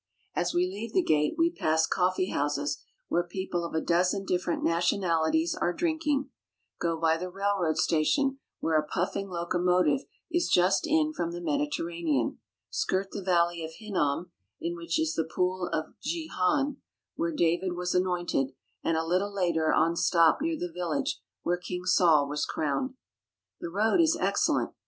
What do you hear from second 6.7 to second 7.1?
go